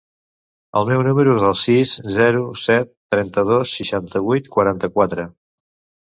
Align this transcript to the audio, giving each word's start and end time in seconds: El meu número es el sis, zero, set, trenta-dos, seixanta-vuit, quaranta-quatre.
El 0.79 0.85
meu 0.91 1.01
número 1.07 1.33
es 1.39 1.43
el 1.49 1.51
sis, 1.63 1.91
zero, 2.15 2.41
set, 2.61 2.89
trenta-dos, 3.15 3.75
seixanta-vuit, 3.81 4.49
quaranta-quatre. 4.57 5.27